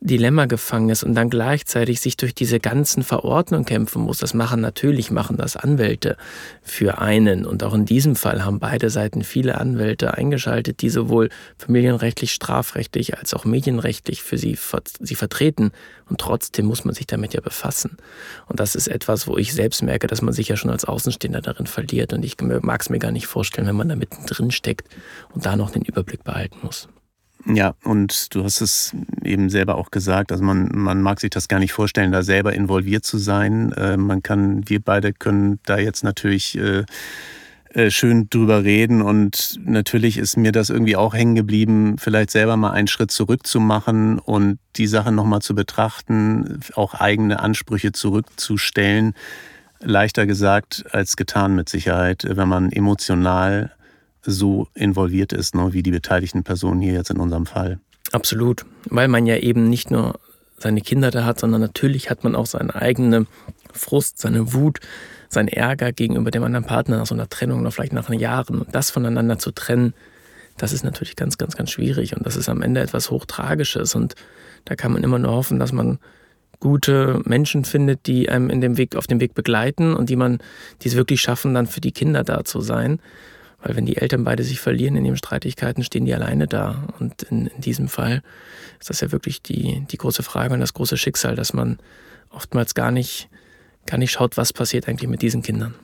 [0.00, 4.18] Dilemma gefangen ist und dann gleichzeitig sich durch diese ganzen Verordnungen kämpfen muss.
[4.18, 6.16] Das machen natürlich machen das Anwälte
[6.62, 11.30] für einen und auch in diesem Fall haben beide Seiten viele Anwälte eingeschaltet, die sowohl
[11.58, 14.58] familienrechtlich, strafrechtlich als auch medienrechtlich für sie,
[15.00, 15.72] sie vertreten
[16.08, 17.96] und trotzdem muss man sich damit ja befassen.
[18.46, 21.40] Und das ist etwas, wo ich selbst merke, dass man sich ja schon als Außenstehender
[21.40, 24.88] darin verliert und ich mag es mir gar nicht vorstellen, wenn man da mittendrin steckt
[25.34, 26.88] und da noch den Überblick behalten muss.
[27.48, 31.46] Ja, und du hast es eben selber auch gesagt, also man, man mag sich das
[31.46, 33.70] gar nicht vorstellen, da selber involviert zu sein.
[33.72, 36.84] Äh, man kann, wir beide können da jetzt natürlich äh,
[37.70, 42.56] äh, schön drüber reden und natürlich ist mir das irgendwie auch hängen geblieben, vielleicht selber
[42.56, 47.92] mal einen Schritt zurück zu machen und die Sache nochmal zu betrachten, auch eigene Ansprüche
[47.92, 49.14] zurückzustellen.
[49.80, 53.75] Leichter gesagt als getan mit Sicherheit, wenn man emotional
[54.32, 57.80] so involviert ist, ne, wie die beteiligten Personen hier jetzt in unserem Fall.
[58.12, 60.18] Absolut, weil man ja eben nicht nur
[60.58, 63.26] seine Kinder da hat, sondern natürlich hat man auch seine eigene
[63.72, 64.80] Frust, seine Wut,
[65.28, 68.60] seinen Ärger gegenüber dem anderen Partner nach so einer Trennung oder vielleicht nach Jahren.
[68.60, 69.92] Und das voneinander zu trennen,
[70.56, 72.16] das ist natürlich ganz, ganz, ganz schwierig.
[72.16, 73.94] Und das ist am Ende etwas Hochtragisches.
[73.94, 74.14] Und
[74.64, 75.98] da kann man immer nur hoffen, dass man
[76.58, 80.38] gute Menschen findet, die einem in dem Weg, auf dem Weg begleiten und die man,
[80.80, 82.98] die es wirklich schaffen, dann für die Kinder da zu sein
[83.66, 86.84] Weil wenn die Eltern beide sich verlieren in den Streitigkeiten, stehen die alleine da.
[87.00, 88.22] Und in, in diesem Fall
[88.78, 91.78] ist das ja wirklich die, die große Frage und das große Schicksal, dass man
[92.30, 93.28] oftmals gar nicht,
[93.84, 95.74] gar nicht schaut, was passiert eigentlich mit diesen Kindern.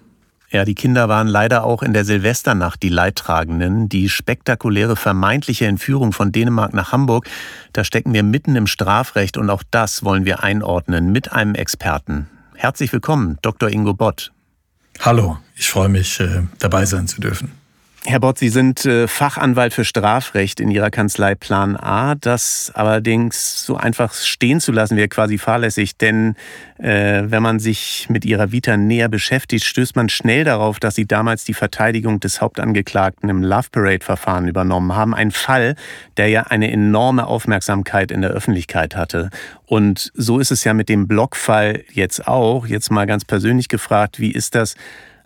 [0.51, 3.89] Ja, die Kinder waren leider auch in der Silvesternacht die Leidtragenden.
[3.89, 7.27] Die spektakuläre vermeintliche Entführung von Dänemark nach Hamburg,
[7.73, 12.29] da stecken wir mitten im Strafrecht und auch das wollen wir einordnen mit einem Experten.
[12.55, 13.71] Herzlich willkommen, Dr.
[13.71, 14.31] Ingo Bott.
[15.01, 17.62] Hallo, ich freue mich, äh, dabei sein zu dürfen.
[18.05, 22.17] Herr Bott, Sie sind äh, Fachanwalt für Strafrecht in Ihrer Kanzlei Plan A.
[22.17, 26.35] Das allerdings so einfach stehen zu lassen, wäre quasi fahrlässig, denn
[26.79, 31.07] äh, wenn man sich mit Ihrer Vita näher beschäftigt, stößt man schnell darauf, dass Sie
[31.07, 35.15] damals die Verteidigung des Hauptangeklagten im Love Parade-Verfahren übernommen haben.
[35.15, 35.77] Ein Fall,
[36.17, 39.31] der ja eine enorme Aufmerksamkeit in der Öffentlichkeit hatte.
[39.65, 42.67] Und so ist es ja mit dem Blockfall jetzt auch.
[42.67, 44.75] Jetzt mal ganz persönlich gefragt, wie ist das?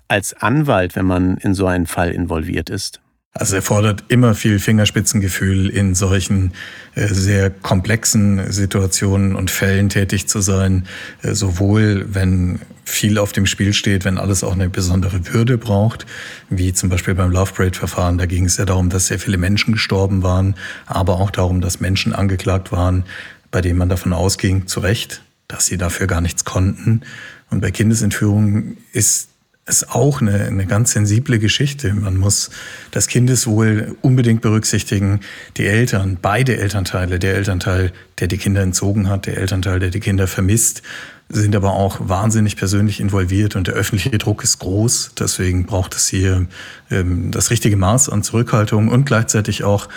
[0.09, 3.01] Als Anwalt, wenn man in so einen Fall involviert ist?
[3.39, 6.53] Also er fordert immer viel Fingerspitzengefühl, in solchen
[6.95, 10.87] äh, sehr komplexen Situationen und Fällen tätig zu sein,
[11.23, 16.07] äh, sowohl wenn viel auf dem Spiel steht, wenn alles auch eine besondere Würde braucht,
[16.49, 18.17] wie zum Beispiel beim Love Parade-Verfahren.
[18.17, 20.55] Da ging es ja darum, dass sehr viele Menschen gestorben waren,
[20.87, 23.05] aber auch darum, dass Menschen angeklagt waren,
[23.51, 27.03] bei denen man davon ausging, zu Recht, dass sie dafür gar nichts konnten.
[27.51, 29.29] Und bei Kindesentführungen ist
[29.67, 31.93] ist auch eine, eine ganz sensible Geschichte.
[31.93, 32.51] Man muss
[32.93, 35.21] das Kindeswohl unbedingt berücksichtigen.
[35.57, 40.01] Die Eltern, beide Elternteile, der Elternteil, der die Kinder entzogen hat, der Elternteil, der die
[40.01, 40.83] Kinder vermisst,
[41.29, 45.13] sind aber auch wahnsinnig persönlich involviert und der öffentliche Druck ist groß.
[45.19, 46.47] Deswegen braucht es hier
[46.91, 49.89] ähm, das richtige Maß an Zurückhaltung und gleichzeitig auch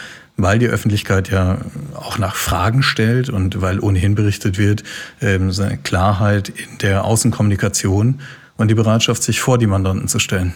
[0.42, 1.58] weil die Öffentlichkeit ja
[1.96, 4.84] auch nach Fragen stellt und weil ohnehin berichtet wird,
[5.22, 5.52] ähm,
[5.84, 8.22] Klarheit in der Außenkommunikation
[8.60, 10.54] und die Bereitschaft, sich vor die Mandanten zu stellen.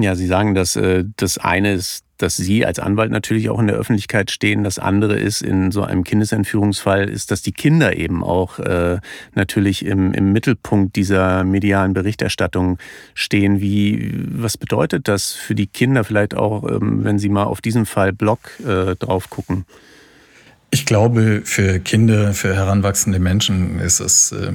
[0.00, 3.66] Ja, Sie sagen, dass äh, das eine ist, dass Sie als Anwalt natürlich auch in
[3.66, 4.64] der Öffentlichkeit stehen.
[4.64, 8.98] Das andere ist in so einem Kindesentführungsfall, ist, dass die Kinder eben auch äh,
[9.34, 12.78] natürlich im, im Mittelpunkt dieser medialen Berichterstattung
[13.14, 13.60] stehen.
[13.60, 17.86] Wie, was bedeutet das für die Kinder vielleicht auch, ähm, wenn Sie mal auf diesen
[17.86, 19.66] Fall Blog äh, drauf gucken?
[20.70, 24.52] Ich glaube, für Kinder, für heranwachsende Menschen ist es äh,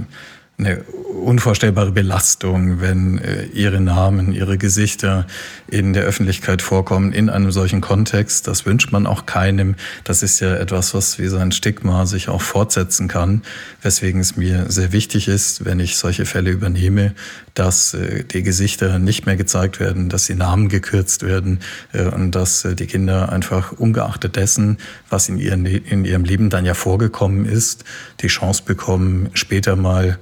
[0.59, 0.83] eine
[1.19, 5.25] unvorstellbare Belastung, wenn äh, ihre Namen, ihre Gesichter
[5.67, 8.47] in der Öffentlichkeit vorkommen, in einem solchen Kontext.
[8.47, 9.75] Das wünscht man auch keinem.
[10.03, 13.41] Das ist ja etwas, was wie so ein Stigma sich auch fortsetzen kann,
[13.81, 17.13] weswegen es mir sehr wichtig ist, wenn ich solche Fälle übernehme,
[17.53, 21.59] dass äh, die Gesichter nicht mehr gezeigt werden, dass die Namen gekürzt werden
[21.93, 24.77] äh, und dass die Kinder einfach ungeachtet dessen,
[25.09, 27.83] was in, ihren, in ihrem Leben dann ja vorgekommen ist,
[28.21, 30.19] die Chance bekommen, später mal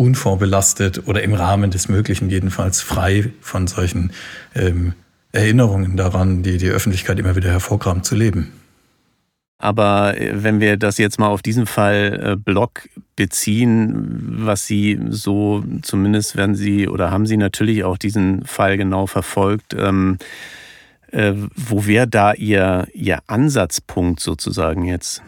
[0.00, 4.12] unvorbelastet oder im Rahmen des Möglichen jedenfalls frei von solchen
[4.54, 4.94] ähm,
[5.30, 8.50] Erinnerungen daran, die die Öffentlichkeit immer wieder hervorkramt, zu leben.
[9.58, 14.98] Aber äh, wenn wir das jetzt mal auf diesen Fall äh, Block beziehen, was Sie
[15.10, 20.16] so, zumindest werden Sie oder haben Sie natürlich auch diesen Fall genau verfolgt, ähm,
[21.12, 25.22] äh, wo wäre da Ihr, Ihr Ansatzpunkt sozusagen jetzt?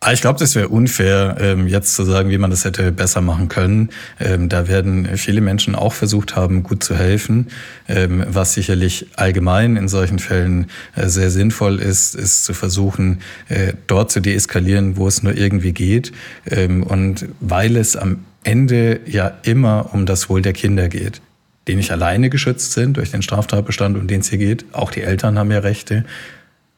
[0.00, 3.20] Ah, ich glaube, das wäre unfair, ähm, jetzt zu sagen, wie man das hätte besser
[3.20, 3.90] machen können.
[4.20, 7.48] Ähm, da werden viele Menschen auch versucht haben, gut zu helfen.
[7.88, 13.72] Ähm, was sicherlich allgemein in solchen Fällen äh, sehr sinnvoll ist, ist zu versuchen, äh,
[13.88, 16.12] dort zu deeskalieren, wo es nur irgendwie geht.
[16.46, 21.20] Und weil es am Ende ja immer um das Wohl der Kinder geht
[21.68, 24.64] die nicht alleine geschützt sind durch den Straftatbestand, um den es hier geht.
[24.72, 26.04] Auch die Eltern haben ja Rechte.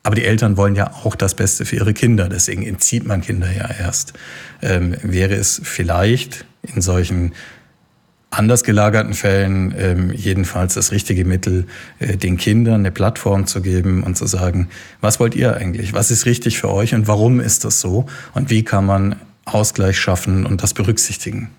[0.03, 3.51] Aber die Eltern wollen ja auch das Beste für ihre Kinder, deswegen entzieht man Kinder
[3.53, 4.15] ja erst.
[4.63, 7.33] Ähm, wäre es vielleicht in solchen
[8.31, 11.67] anders gelagerten Fällen ähm, jedenfalls das richtige Mittel,
[11.99, 14.69] äh, den Kindern eine Plattform zu geben und zu sagen,
[15.01, 15.93] was wollt ihr eigentlich?
[15.93, 18.07] Was ist richtig für euch und warum ist das so?
[18.33, 21.51] Und wie kann man Ausgleich schaffen und das berücksichtigen?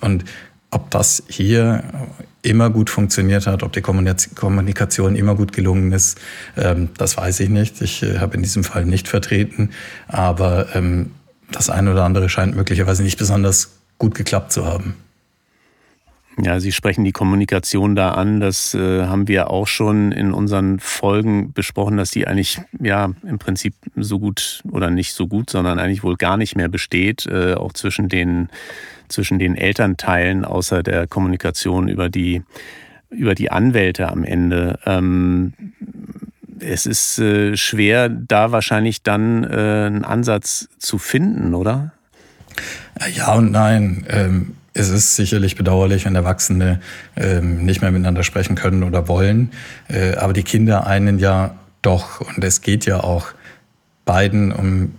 [0.00, 0.24] Und
[0.70, 1.84] ob das hier
[2.42, 6.18] immer gut funktioniert hat, ob die Kommunikation immer gut gelungen ist,
[6.56, 7.80] ähm, das weiß ich nicht.
[7.82, 9.70] Ich äh, habe in diesem Fall nicht vertreten,
[10.06, 11.12] aber ähm,
[11.50, 14.94] das eine oder andere scheint möglicherweise nicht besonders gut geklappt zu haben.
[16.40, 18.38] Ja, Sie sprechen die Kommunikation da an.
[18.38, 23.38] Das äh, haben wir auch schon in unseren Folgen besprochen, dass die eigentlich ja im
[23.38, 27.54] Prinzip so gut oder nicht so gut, sondern eigentlich wohl gar nicht mehr besteht, äh,
[27.54, 28.50] auch zwischen den
[29.08, 32.42] zwischen den Elternteilen, außer der Kommunikation über die,
[33.10, 34.78] über die Anwälte am Ende.
[34.86, 35.54] Ähm,
[36.60, 41.92] es ist äh, schwer, da wahrscheinlich dann äh, einen Ansatz zu finden, oder?
[43.14, 44.04] Ja und nein.
[44.08, 46.80] Ähm es ist sicherlich bedauerlich, wenn Erwachsene
[47.16, 49.50] ähm, nicht mehr miteinander sprechen können oder wollen.
[49.88, 52.20] Äh, aber die Kinder einen ja doch.
[52.20, 53.28] Und es geht ja auch
[54.04, 54.94] beiden um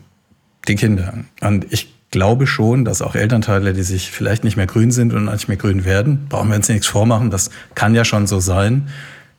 [0.67, 1.13] die Kinder.
[1.41, 5.25] Und ich glaube schon, dass auch Elternteile, die sich vielleicht nicht mehr grün sind und
[5.25, 8.89] nicht mehr grün werden, brauchen wir uns nichts vormachen, das kann ja schon so sein,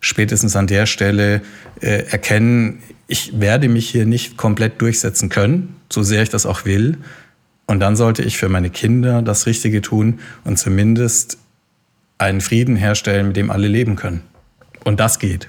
[0.00, 1.42] spätestens an der Stelle
[1.80, 6.64] äh, erkennen, ich werde mich hier nicht komplett durchsetzen können, so sehr ich das auch
[6.64, 6.98] will.
[7.70, 11.38] Und dann sollte ich für meine Kinder das Richtige tun und zumindest
[12.18, 14.22] einen Frieden herstellen, mit dem alle leben können.
[14.82, 15.48] Und das geht.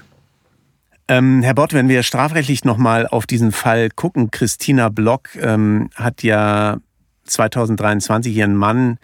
[1.08, 6.22] Ähm, Herr Bott, wenn wir strafrechtlich nochmal auf diesen Fall gucken, Christina Block ähm, hat
[6.22, 6.76] ja
[7.24, 8.98] 2023 ihren Mann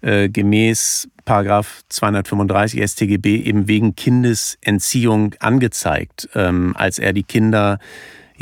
[0.00, 7.78] äh, gemäß Paragraph 235 StGB eben wegen Kindesentziehung angezeigt, ähm, als er die Kinder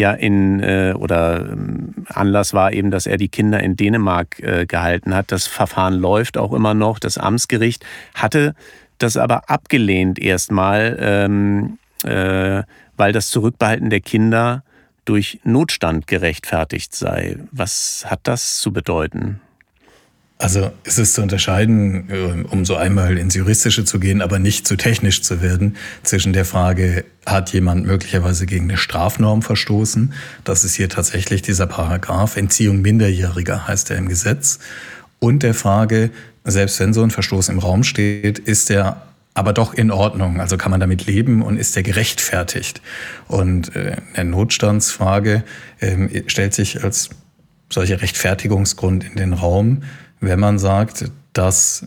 [0.00, 4.66] ja in äh, oder ähm, Anlass war eben, dass er die Kinder in Dänemark äh,
[4.66, 5.30] gehalten hat.
[5.30, 6.98] Das Verfahren läuft auch immer noch.
[6.98, 7.84] Das Amtsgericht
[8.14, 8.54] hatte
[8.98, 12.62] das aber abgelehnt erstmal, ähm, äh,
[12.96, 14.64] weil das Zurückbehalten der Kinder
[15.04, 17.36] durch Notstand gerechtfertigt sei.
[17.52, 19.40] Was hat das zu bedeuten?
[20.40, 24.66] Also es ist zu unterscheiden, äh, um so einmal ins Juristische zu gehen, aber nicht
[24.66, 30.14] zu technisch zu werden, zwischen der Frage, hat jemand möglicherweise gegen eine Strafnorm verstoßen?
[30.44, 34.61] Das ist hier tatsächlich dieser Paragraph, Entziehung Minderjähriger heißt er im Gesetz.
[35.18, 36.11] Und der Frage,
[36.44, 39.03] selbst wenn so ein Verstoß im Raum steht, ist der
[39.35, 40.40] aber doch in Ordnung.
[40.40, 42.81] Also kann man damit leben und ist der gerechtfertigt?
[43.29, 45.44] Und äh, eine Notstandsfrage
[45.81, 47.11] äh, stellt sich als
[47.70, 49.83] solcher Rechtfertigungsgrund in den Raum,
[50.20, 51.87] wenn man sagt, dass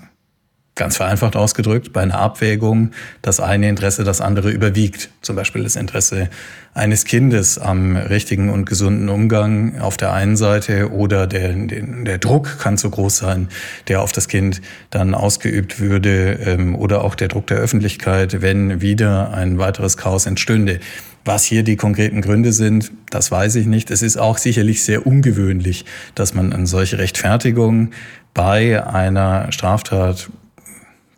[0.76, 2.92] ganz vereinfacht ausgedrückt, bei einer Abwägung
[3.22, 5.10] das eine Interesse das andere überwiegt.
[5.22, 6.30] Zum Beispiel das Interesse
[6.74, 12.58] eines Kindes am richtigen und gesunden Umgang auf der einen Seite oder der, der Druck
[12.58, 13.50] kann zu groß sein,
[13.88, 18.82] der auf das Kind dann ausgeübt würde ähm, oder auch der Druck der Öffentlichkeit, wenn
[18.82, 20.80] wieder ein weiteres Chaos entstünde.
[21.26, 23.92] Was hier die konkreten Gründe sind, das weiß ich nicht.
[23.92, 27.92] Es ist auch sicherlich sehr ungewöhnlich, dass man eine solche Rechtfertigung
[28.34, 30.30] bei einer Straftat,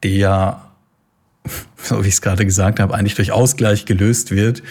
[0.03, 0.61] die ja,
[1.77, 4.63] so wie ich es gerade gesagt habe, eigentlich durch Ausgleich gelöst wird,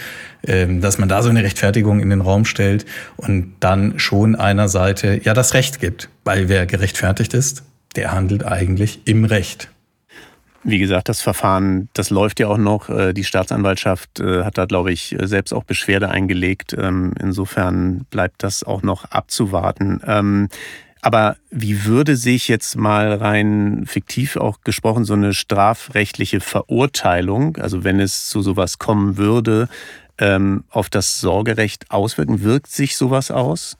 [0.45, 2.85] ähm, dass man da so eine Rechtfertigung in den Raum stellt
[3.17, 6.09] und dann schon einer Seite ja das Recht gibt.
[6.23, 7.63] Weil wer gerechtfertigt ist,
[7.95, 9.69] der handelt eigentlich im Recht.
[10.67, 12.89] Wie gesagt, das Verfahren, das läuft ja auch noch.
[12.89, 16.75] Äh, die Staatsanwaltschaft äh, hat da, glaube ich, selbst auch Beschwerde eingelegt.
[16.77, 20.01] Ähm, insofern bleibt das auch noch abzuwarten.
[21.05, 27.83] Aber wie würde sich jetzt mal rein fiktiv auch gesprochen so eine strafrechtliche Verurteilung, also
[27.83, 29.69] wenn es zu sowas kommen würde,
[30.17, 32.41] ähm, auf das Sorgerecht auswirken?
[32.41, 33.77] Wirkt sich sowas aus?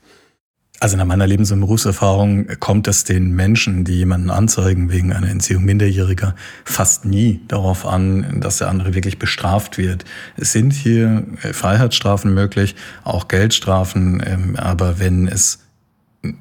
[0.80, 5.30] Also nach meiner Lebens- und Berufserfahrung kommt es den Menschen, die jemanden anzeigen wegen einer
[5.30, 10.06] Entziehung Minderjähriger, fast nie darauf an, dass der andere wirklich bestraft wird.
[10.38, 15.65] Es sind hier Freiheitsstrafen möglich, auch Geldstrafen, ähm, aber wenn es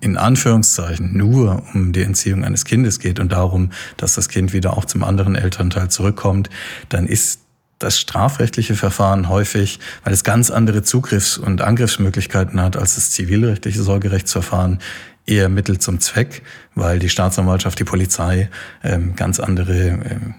[0.00, 4.76] in Anführungszeichen nur um die Entziehung eines Kindes geht und darum, dass das Kind wieder
[4.76, 6.50] auch zum anderen Elternteil zurückkommt,
[6.88, 7.40] dann ist
[7.78, 13.82] das strafrechtliche Verfahren häufig, weil es ganz andere Zugriffs- und Angriffsmöglichkeiten hat als das zivilrechtliche
[13.82, 14.78] Sorgerechtsverfahren,
[15.26, 16.42] eher Mittel zum Zweck,
[16.74, 18.50] weil die Staatsanwaltschaft, die Polizei
[18.82, 20.34] ähm, ganz andere ähm,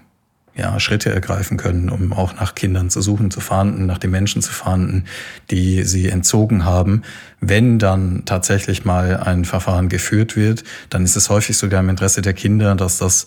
[0.56, 4.42] ja, Schritte ergreifen können, um auch nach Kindern zu suchen, zu fahnden, nach den Menschen
[4.42, 5.04] zu fahnden,
[5.50, 7.02] die sie entzogen haben.
[7.40, 12.22] Wenn dann tatsächlich mal ein Verfahren geführt wird, dann ist es häufig sogar im Interesse
[12.22, 13.26] der Kinder, dass das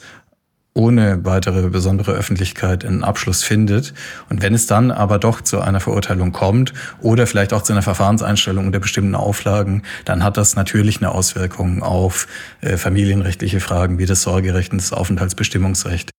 [0.74, 3.94] ohne weitere besondere Öffentlichkeit einen Abschluss findet.
[4.30, 7.82] Und wenn es dann aber doch zu einer Verurteilung kommt oder vielleicht auch zu einer
[7.82, 12.28] Verfahrenseinstellung unter bestimmten Auflagen, dann hat das natürlich eine Auswirkung auf
[12.62, 16.12] äh, familienrechtliche Fragen wie das Sorgerecht und das Aufenthaltsbestimmungsrecht.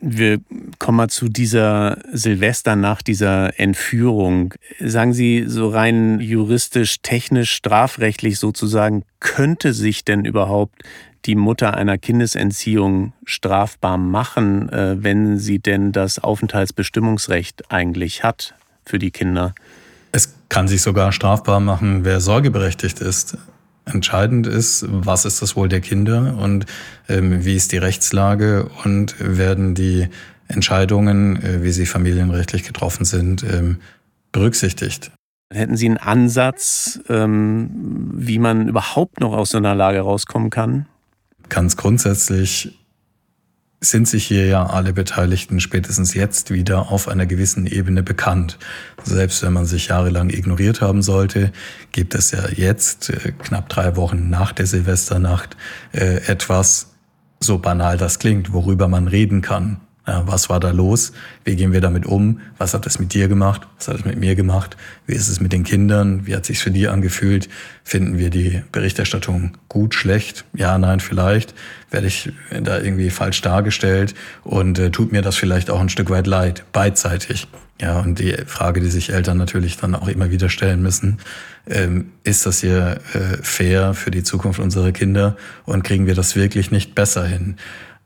[0.00, 0.38] Wir
[0.78, 4.54] kommen mal zu dieser Silvester nach dieser Entführung.
[4.78, 10.84] Sagen Sie so rein juristisch, technisch, strafrechtlich sozusagen, könnte sich denn überhaupt
[11.24, 18.98] die Mutter einer Kindesentziehung strafbar machen, äh, wenn sie denn das Aufenthaltsbestimmungsrecht eigentlich hat für
[18.98, 19.54] die Kinder?
[20.12, 23.36] Es kann sich sogar strafbar machen, wer sorgeberechtigt ist.
[23.92, 26.66] Entscheidend ist, was ist das Wohl der Kinder und
[27.08, 30.08] ähm, wie ist die Rechtslage und werden die
[30.48, 33.78] Entscheidungen, äh, wie sie familienrechtlich getroffen sind, ähm,
[34.32, 35.10] berücksichtigt.
[35.52, 37.70] Hätten Sie einen Ansatz, ähm,
[38.14, 40.86] wie man überhaupt noch aus so einer Lage rauskommen kann?
[41.48, 42.77] Ganz grundsätzlich
[43.80, 48.58] sind sich hier ja alle Beteiligten spätestens jetzt wieder auf einer gewissen Ebene bekannt.
[49.04, 51.52] Selbst wenn man sich jahrelang ignoriert haben sollte,
[51.92, 55.56] gibt es ja jetzt, äh, knapp drei Wochen nach der Silvesternacht,
[55.92, 56.94] äh, etwas,
[57.40, 59.80] so banal das klingt, worüber man reden kann.
[60.08, 61.12] Ja, was war da los?
[61.44, 62.40] Wie gehen wir damit um?
[62.56, 63.68] Was hat es mit dir gemacht?
[63.76, 64.78] Was hat es mit mir gemacht?
[65.06, 66.26] Wie ist es mit den Kindern?
[66.26, 67.50] Wie hat es sich für die angefühlt?
[67.84, 70.46] Finden wir die Berichterstattung gut, schlecht?
[70.54, 71.54] Ja, nein, vielleicht.
[71.90, 74.14] Werde ich da irgendwie falsch dargestellt?
[74.44, 77.46] Und äh, tut mir das vielleicht auch ein Stück weit leid, beidseitig?
[77.78, 81.18] Ja, und die Frage, die sich Eltern natürlich dann auch immer wieder stellen müssen,
[81.68, 86.34] ähm, ist das hier äh, fair für die Zukunft unserer Kinder und kriegen wir das
[86.34, 87.56] wirklich nicht besser hin?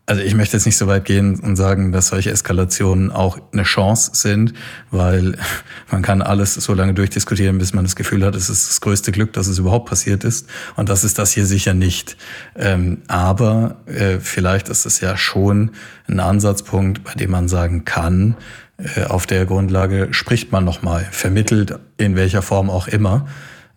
[0.04, 3.62] Also ich möchte jetzt nicht so weit gehen und sagen, dass solche Eskalationen auch eine
[3.62, 4.52] Chance sind,
[4.90, 5.38] weil
[5.92, 9.12] man kann alles so lange durchdiskutieren, bis man das Gefühl hat, es ist das größte
[9.12, 10.48] Glück, dass es überhaupt passiert ist.
[10.74, 12.16] Und das ist das hier sicher nicht.
[12.56, 15.70] Ähm, aber äh, vielleicht ist es ja schon
[16.08, 18.36] ein Ansatzpunkt, bei dem man sagen kann,
[18.78, 23.28] äh, auf der Grundlage spricht man nochmal, vermittelt in welcher Form auch immer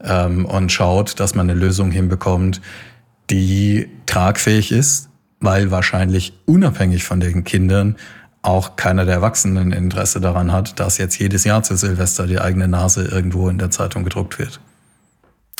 [0.04, 2.62] ähm, und schaut, dass man eine Lösung hinbekommt,
[3.30, 5.10] die tragfähig ist
[5.40, 7.96] weil wahrscheinlich unabhängig von den Kindern
[8.42, 12.68] auch keiner der Erwachsenen Interesse daran hat, dass jetzt jedes Jahr zu Silvester die eigene
[12.68, 14.60] Nase irgendwo in der Zeitung gedruckt wird.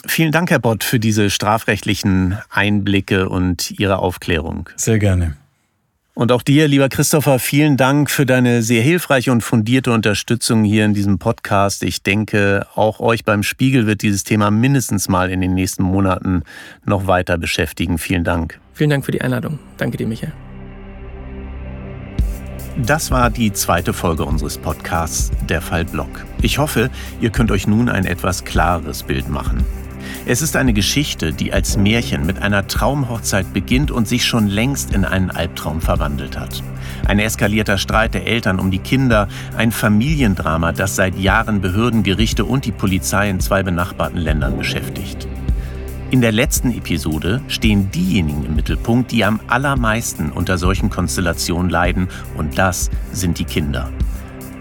[0.07, 4.69] Vielen Dank, Herr Bott, für diese strafrechtlichen Einblicke und Ihre Aufklärung.
[4.76, 5.36] Sehr gerne.
[6.13, 10.86] Und auch dir, lieber Christopher, vielen Dank für deine sehr hilfreiche und fundierte Unterstützung hier
[10.86, 11.84] in diesem Podcast.
[11.84, 16.43] Ich denke, auch euch beim Spiegel wird dieses Thema mindestens mal in den nächsten Monaten
[16.86, 17.97] noch weiter beschäftigen.
[17.97, 18.59] Vielen Dank.
[18.76, 19.57] Vielen Dank für die Einladung.
[19.78, 20.34] Danke dir, Michael.
[22.86, 26.26] Das war die zweite Folge unseres Podcasts Der Fall Block.
[26.41, 26.89] Ich hoffe,
[27.21, 29.63] ihr könnt euch nun ein etwas klareres Bild machen.
[30.26, 34.93] Es ist eine Geschichte, die als Märchen mit einer Traumhochzeit beginnt und sich schon längst
[34.93, 36.61] in einen Albtraum verwandelt hat.
[37.07, 42.43] Ein eskalierter Streit der Eltern um die Kinder, ein Familiendrama, das seit Jahren Behörden, Gerichte
[42.43, 45.30] und die Polizei in zwei benachbarten Ländern beschäftigt.
[46.11, 52.07] In der letzten Episode stehen diejenigen im Mittelpunkt, die am allermeisten unter solchen Konstellationen leiden,
[52.37, 53.89] und das sind die Kinder.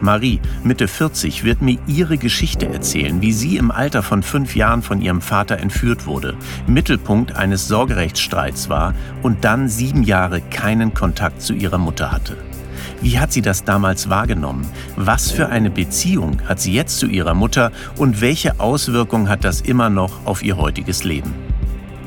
[0.01, 4.83] Marie, Mitte 40, wird mir ihre Geschichte erzählen, wie sie im Alter von fünf Jahren
[4.83, 6.37] von ihrem Vater entführt wurde,
[6.67, 12.37] Mittelpunkt eines Sorgerechtsstreits war und dann sieben Jahre keinen Kontakt zu ihrer Mutter hatte.
[13.01, 14.67] Wie hat sie das damals wahrgenommen?
[14.97, 19.61] Was für eine Beziehung hat sie jetzt zu ihrer Mutter und welche Auswirkungen hat das
[19.61, 21.35] immer noch auf ihr heutiges Leben?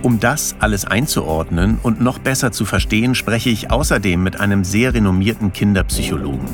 [0.03, 4.93] Um das alles einzuordnen und noch besser zu verstehen, spreche ich außerdem mit einem sehr
[4.93, 6.47] renommierten Kinderpsychologen.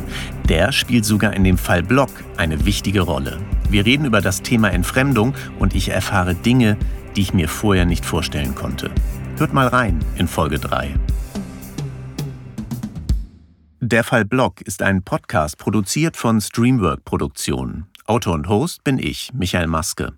[0.47, 3.38] Der spielt sogar in dem Fall Block eine wichtige Rolle.
[3.69, 6.77] Wir reden über das Thema Entfremdung und ich erfahre Dinge,
[7.15, 8.91] die ich mir vorher nicht vorstellen konnte.
[9.38, 10.95] Hört mal rein in Folge 3.
[13.86, 17.88] Der Fall Block ist ein Podcast produziert von Streamwork Produktionen.
[18.05, 20.13] Autor und Host bin ich, Michael Maske.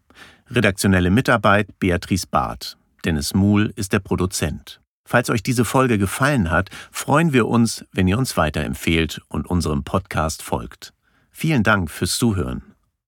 [0.51, 2.77] Redaktionelle Mitarbeit Beatrice Barth.
[3.05, 4.81] Dennis Muhl ist der Produzent.
[5.03, 9.83] Falls euch diese Folge gefallen hat, freuen wir uns, wenn ihr uns weiterempfehlt und unserem
[9.83, 10.93] Podcast folgt.
[11.31, 12.74] Vielen Dank fürs Zuhören.